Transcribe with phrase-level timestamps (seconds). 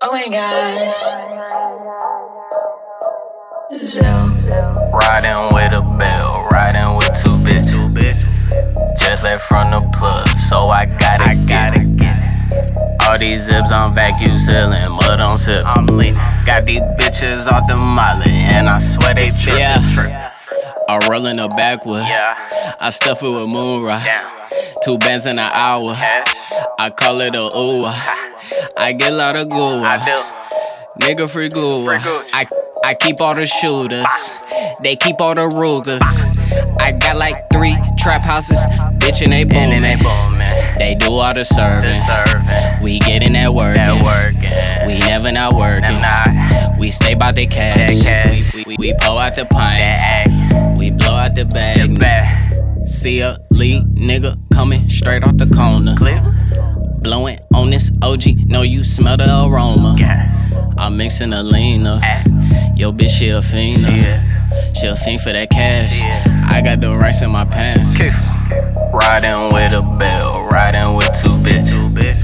[0.00, 0.94] Oh my gosh.
[3.84, 8.96] So, Riding with a bell, riding with two bitches.
[8.96, 11.88] Just left from the plug, so I gotta get it.
[13.08, 15.62] All these zips on vacuum sealing, mud on sip.
[15.74, 16.14] I'm lit.
[16.46, 19.56] Got these bitches off the molly, and I swear they trip.
[19.56, 20.32] Yeah.
[20.88, 22.02] I roll in a backwood.
[22.02, 22.48] Yeah.
[22.78, 24.04] I stuff it with moon rock.
[24.04, 24.30] Damn.
[24.84, 25.96] Two bands in an hour.
[26.78, 28.27] I call it a ooh.
[28.76, 29.82] I get a lot of goo.
[29.84, 31.06] I do.
[31.06, 31.86] Nigga free goo.
[31.86, 31.96] Free.
[32.32, 32.46] I
[32.84, 34.04] I keep all the shooters.
[34.82, 36.00] They keep all the Rugers.
[36.80, 38.58] I got like three trap houses.
[38.98, 39.98] Bitch and they then they booming.
[40.02, 40.78] booming.
[40.78, 42.02] They do all the serving.
[42.06, 42.82] Serving.
[42.82, 43.76] We getting that work.
[43.76, 44.86] That working.
[44.86, 45.98] We never not working.
[46.78, 48.02] We stay by the cash.
[48.02, 48.54] Cash.
[48.54, 50.78] We, we, we pull out the pint.
[50.78, 51.78] We blow out the bag.
[51.80, 51.98] act.
[51.98, 52.88] Bad.
[52.88, 55.96] See a lead nigga coming straight off the corner.
[55.96, 56.22] Clear.
[57.00, 57.38] Blowing
[57.68, 58.48] on this OG.
[58.48, 59.94] Know you smell the aroma.
[59.98, 60.24] Yeah.
[60.78, 62.00] I'm mixing a lean up.
[62.02, 62.24] Ah.
[62.74, 63.84] Yo, bitch, she a fiend.
[64.74, 66.00] She a fiend for that cash.
[66.50, 68.00] I got the rice in my pants.
[68.94, 72.16] Riding with a bell, riding with two bitches.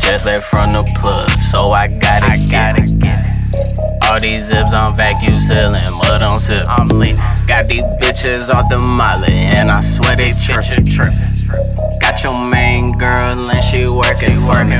[0.00, 2.98] Just left from the plug, so I gotta I get gotta it.
[3.00, 4.04] get it.
[4.04, 6.64] All these zips on vacuum sealing, mud on sip.
[6.68, 7.16] I'm lit.
[7.46, 10.66] Got these bitches off the molly, and I swear they trip.
[10.66, 11.10] Trip, trip,
[11.44, 12.00] trip.
[12.20, 14.76] Got your main girl, and she working for me.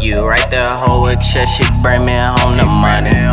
[0.00, 3.26] You right there, hold with she bring me home the money.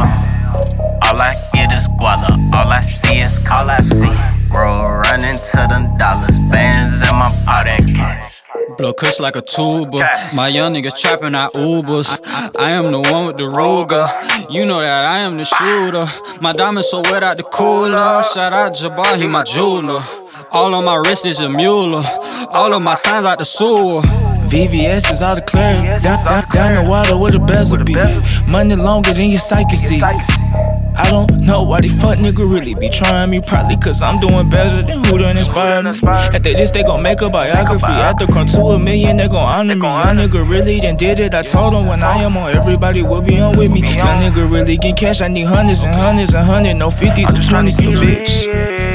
[1.05, 4.49] All I get is squalor, all I see is see.
[4.49, 7.91] Bro, running to them dollars, bands in my pocket.
[8.79, 10.09] Blow kush like a tuba.
[10.33, 12.09] My young niggas trapping out Ubers.
[12.57, 14.49] I am the one with the Ruger.
[14.49, 16.07] You know that I am the shooter.
[16.41, 18.03] My diamonds so wet out the cooler.
[18.23, 20.03] Shout out Jabbar, he my jeweler.
[20.49, 21.95] All on my wrist is a mule.
[22.53, 24.01] All of my signs out the sewer.
[24.49, 25.99] VVS is out of clear.
[25.99, 27.95] Down, down, down the water where the bezel be.
[28.49, 30.01] Money longer than your psyche see.
[30.01, 33.39] I don't know why they fuck nigga really be trying me.
[33.41, 36.07] Probably cause I'm doing better than who done inspired me.
[36.07, 37.85] After this, they gon' make a biography.
[37.85, 39.87] After come to a million, they gon' honor me.
[39.87, 41.33] Young nigga really done did it.
[41.33, 43.81] I told them when I am on, everybody will be on with me.
[43.81, 45.21] Young nigga really get cash.
[45.21, 48.90] I need hundreds and hundreds and hundreds, no 50s or 20s, no bitch.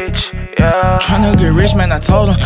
[0.56, 2.36] Tryna get rich, man, I told him.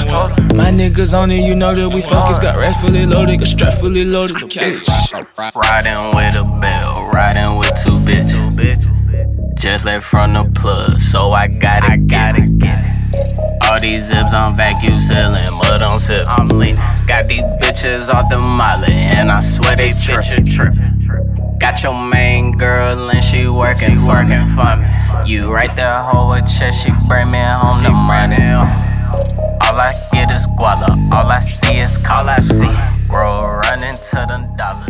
[0.57, 2.39] My niggas on it, you know that we focus.
[2.39, 5.55] Got racks fully loaded, got strap fully loaded, no bitch.
[5.55, 8.33] Riding with a bell, riding with two bitches.
[8.33, 9.55] Two bitches.
[9.55, 13.15] Just left from the plug, so I gotta I gotta get get it.
[13.15, 13.65] it.
[13.71, 16.25] All these zips on vacuum sealing, mud on sip.
[16.29, 16.77] I'm lit.
[17.07, 20.25] Got these bitches off the molly, and I swear they trip.
[21.61, 24.35] Got your main girl, and she working for me.
[24.57, 25.31] For me.
[25.31, 28.43] You right there, hold with chest, she bring me home the money.
[29.61, 32.75] All I get is squalor, all I see is see.
[33.09, 34.90] Bro, running to them dollars.